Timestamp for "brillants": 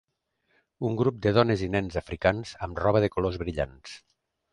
3.43-3.95